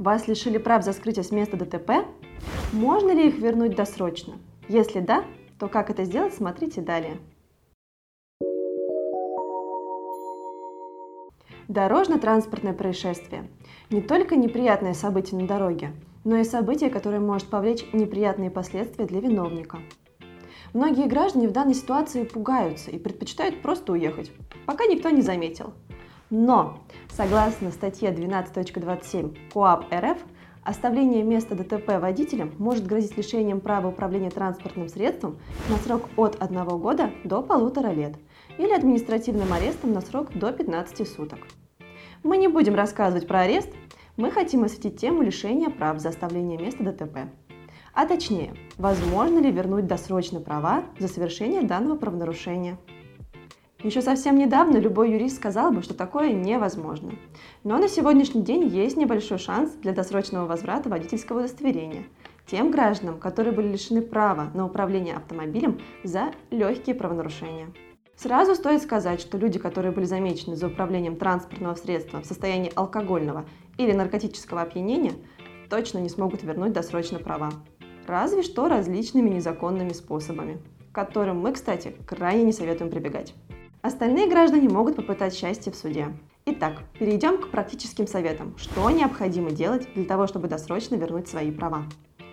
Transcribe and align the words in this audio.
Вас 0.00 0.28
лишили 0.28 0.56
прав 0.56 0.82
за 0.82 0.94
скрытие 0.94 1.24
с 1.24 1.30
места 1.30 1.58
ДТП? 1.58 2.06
Можно 2.72 3.10
ли 3.10 3.28
их 3.28 3.36
вернуть 3.36 3.76
досрочно? 3.76 4.32
Если 4.66 5.00
да, 5.00 5.26
то 5.58 5.68
как 5.68 5.90
это 5.90 6.04
сделать, 6.04 6.32
смотрите 6.32 6.80
далее. 6.80 7.18
Дорожно-транспортное 11.68 12.72
происшествие. 12.72 13.50
Не 13.90 14.00
только 14.00 14.36
неприятное 14.36 14.94
событие 14.94 15.38
на 15.38 15.46
дороге, 15.46 15.92
но 16.24 16.38
и 16.38 16.44
событие, 16.44 16.88
которое 16.88 17.20
может 17.20 17.48
повлечь 17.48 17.84
неприятные 17.92 18.50
последствия 18.50 19.04
для 19.04 19.20
виновника. 19.20 19.80
Многие 20.72 21.08
граждане 21.08 21.46
в 21.46 21.52
данной 21.52 21.74
ситуации 21.74 22.24
пугаются 22.24 22.90
и 22.90 22.98
предпочитают 22.98 23.60
просто 23.60 23.92
уехать, 23.92 24.32
пока 24.64 24.86
никто 24.86 25.10
не 25.10 25.20
заметил. 25.20 25.74
Но, 26.30 26.78
согласно 27.08 27.72
статье 27.72 28.12
12.27 28.12 29.36
КоАП 29.52 29.92
РФ, 29.92 30.18
оставление 30.62 31.24
места 31.24 31.56
ДТП 31.56 31.98
водителям 32.00 32.52
может 32.58 32.86
грозить 32.86 33.16
лишением 33.16 33.60
права 33.60 33.88
управления 33.88 34.30
транспортным 34.30 34.88
средством 34.88 35.38
на 35.68 35.76
срок 35.78 36.08
от 36.16 36.40
1 36.40 36.64
года 36.78 37.10
до 37.24 37.42
полутора 37.42 37.88
лет 37.88 38.14
или 38.58 38.72
административным 38.72 39.52
арестом 39.52 39.92
на 39.92 40.00
срок 40.00 40.32
до 40.32 40.52
15 40.52 41.08
суток. 41.08 41.48
Мы 42.22 42.36
не 42.36 42.46
будем 42.46 42.76
рассказывать 42.76 43.26
про 43.26 43.40
арест, 43.40 43.70
мы 44.16 44.30
хотим 44.30 44.62
осветить 44.62 45.00
тему 45.00 45.22
лишения 45.22 45.68
прав 45.68 45.98
за 45.98 46.10
оставление 46.10 46.58
места 46.58 46.84
ДТП. 46.84 47.30
А 47.92 48.06
точнее, 48.06 48.54
возможно 48.78 49.40
ли 49.40 49.50
вернуть 49.50 49.88
досрочно 49.88 50.40
права 50.40 50.84
за 51.00 51.08
совершение 51.08 51.62
данного 51.62 51.96
правонарушения. 51.96 52.78
Еще 53.82 54.02
совсем 54.02 54.36
недавно 54.36 54.76
любой 54.76 55.10
юрист 55.12 55.36
сказал 55.36 55.72
бы, 55.72 55.82
что 55.82 55.94
такое 55.94 56.32
невозможно. 56.32 57.12
Но 57.64 57.78
на 57.78 57.88
сегодняшний 57.88 58.42
день 58.42 58.68
есть 58.68 58.98
небольшой 58.98 59.38
шанс 59.38 59.70
для 59.72 59.92
досрочного 59.92 60.46
возврата 60.46 60.90
водительского 60.90 61.38
удостоверения 61.38 62.04
тем 62.50 62.70
гражданам, 62.70 63.18
которые 63.18 63.54
были 63.54 63.68
лишены 63.68 64.02
права 64.02 64.50
на 64.54 64.66
управление 64.66 65.14
автомобилем 65.14 65.80
за 66.02 66.32
легкие 66.50 66.96
правонарушения. 66.96 67.68
Сразу 68.16 68.54
стоит 68.54 68.82
сказать, 68.82 69.20
что 69.20 69.38
люди, 69.38 69.58
которые 69.58 69.92
были 69.92 70.04
замечены 70.04 70.56
за 70.56 70.66
управлением 70.66 71.16
транспортного 71.16 71.74
средства 71.74 72.20
в 72.20 72.26
состоянии 72.26 72.72
алкогольного 72.74 73.46
или 73.78 73.92
наркотического 73.92 74.60
опьянения, 74.60 75.12
точно 75.70 75.98
не 75.98 76.08
смогут 76.08 76.42
вернуть 76.42 76.72
досрочно 76.72 77.18
права. 77.18 77.50
Разве 78.06 78.42
что 78.42 78.68
различными 78.68 79.30
незаконными 79.30 79.92
способами, 79.92 80.58
к 80.90 80.94
которым 80.94 81.40
мы, 81.40 81.52
кстати, 81.52 81.94
крайне 82.04 82.42
не 82.42 82.52
советуем 82.52 82.90
прибегать. 82.90 83.32
Остальные 83.82 84.28
граждане 84.28 84.68
могут 84.68 84.96
попытать 84.96 85.34
счастье 85.34 85.72
в 85.72 85.76
суде. 85.76 86.08
Итак, 86.44 86.82
перейдем 86.98 87.38
к 87.38 87.48
практическим 87.48 88.06
советам, 88.06 88.54
что 88.58 88.90
необходимо 88.90 89.52
делать 89.52 89.88
для 89.94 90.04
того, 90.04 90.26
чтобы 90.26 90.48
досрочно 90.48 90.96
вернуть 90.96 91.28
свои 91.28 91.50
права. 91.50 91.84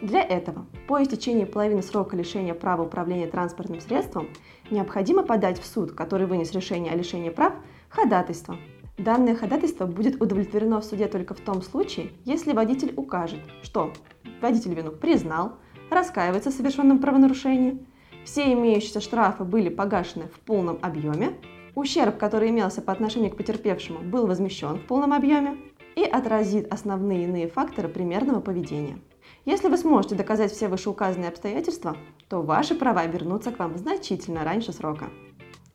Для 0.00 0.22
этого 0.22 0.64
по 0.88 1.02
истечении 1.02 1.44
половины 1.44 1.82
срока 1.82 2.16
лишения 2.16 2.54
права 2.54 2.84
управления 2.84 3.26
транспортным 3.26 3.80
средством 3.80 4.28
необходимо 4.70 5.22
подать 5.22 5.60
в 5.60 5.66
суд, 5.66 5.92
который 5.92 6.26
вынес 6.26 6.52
решение 6.52 6.92
о 6.92 6.96
лишении 6.96 7.28
прав, 7.28 7.52
ходатайство. 7.90 8.56
Данное 8.96 9.36
ходатайство 9.36 9.84
будет 9.84 10.22
удовлетворено 10.22 10.80
в 10.80 10.84
суде 10.84 11.08
только 11.08 11.34
в 11.34 11.40
том 11.40 11.60
случае, 11.60 12.12
если 12.24 12.54
водитель 12.54 12.94
укажет, 12.96 13.40
что 13.62 13.92
водитель 14.40 14.72
вину 14.72 14.92
признал, 14.92 15.56
раскаивается 15.90 16.50
в 16.50 16.54
совершенном 16.54 17.00
правонарушении, 17.00 17.84
все 18.24 18.52
имеющиеся 18.52 19.00
штрафы 19.00 19.44
были 19.44 19.68
погашены 19.68 20.28
в 20.28 20.40
полном 20.40 20.78
объеме, 20.82 21.34
ущерб, 21.74 22.16
который 22.16 22.50
имелся 22.50 22.82
по 22.82 22.92
отношению 22.92 23.30
к 23.30 23.36
потерпевшему, 23.36 24.00
был 24.00 24.26
возмещен 24.26 24.76
в 24.76 24.86
полном 24.86 25.12
объеме 25.12 25.56
и 25.94 26.02
отразит 26.02 26.72
основные 26.72 27.24
иные 27.24 27.48
факторы 27.48 27.88
примерного 27.88 28.40
поведения. 28.40 28.98
Если 29.44 29.68
вы 29.68 29.76
сможете 29.76 30.14
доказать 30.14 30.52
все 30.52 30.68
вышеуказанные 30.68 31.28
обстоятельства, 31.28 31.96
то 32.28 32.42
ваши 32.42 32.74
права 32.74 33.06
вернутся 33.06 33.52
к 33.52 33.58
вам 33.58 33.76
значительно 33.76 34.42
раньше 34.42 34.72
срока. 34.72 35.06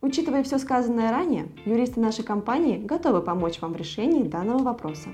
Учитывая 0.02 0.44
все 0.44 0.58
сказанное 0.58 1.12
ранее, 1.12 1.50
юристы 1.66 2.00
нашей 2.00 2.24
компании 2.24 2.78
готовы 2.78 3.22
помочь 3.22 3.62
вам 3.62 3.74
в 3.74 3.76
решении 3.76 4.24
данного 4.24 4.64
вопроса. 4.64 5.10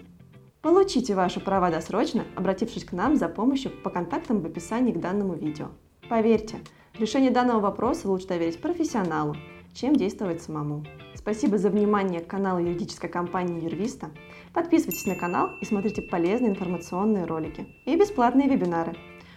Получите 0.61 1.15
ваши 1.15 1.39
права 1.39 1.69
досрочно, 1.69 2.23
обратившись 2.35 2.85
к 2.85 2.91
нам 2.91 3.15
за 3.15 3.27
помощью 3.27 3.71
по 3.71 3.89
контактам 3.89 4.41
в 4.41 4.45
описании 4.45 4.93
к 4.93 4.99
данному 4.99 5.33
видео. 5.33 5.67
Поверьте, 6.09 6.57
решение 6.99 7.31
данного 7.31 7.61
вопроса 7.61 8.07
лучше 8.07 8.27
доверить 8.27 8.61
профессионалу, 8.61 9.35
чем 9.73 9.95
действовать 9.95 10.43
самому. 10.43 10.85
Спасибо 11.15 11.57
за 11.57 11.71
внимание 11.71 12.21
к 12.21 12.27
каналу 12.27 12.59
юридической 12.59 13.09
компании 13.09 13.63
Юрвиста. 13.63 14.11
Подписывайтесь 14.53 15.07
на 15.07 15.15
канал 15.15 15.49
и 15.61 15.65
смотрите 15.65 16.03
полезные 16.03 16.51
информационные 16.51 17.25
ролики 17.25 17.67
и 17.85 17.95
бесплатные 17.95 18.47
вебинары, 18.47 18.95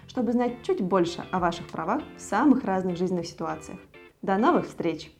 чтобы 0.08 0.32
знать 0.32 0.62
чуть 0.62 0.82
больше 0.82 1.24
о 1.30 1.38
ваших 1.38 1.68
правах 1.68 2.02
в 2.18 2.20
самых 2.20 2.64
разных 2.64 2.98
жизненных 2.98 3.26
ситуациях. 3.26 3.78
До 4.20 4.36
новых 4.36 4.66
встреч! 4.66 5.10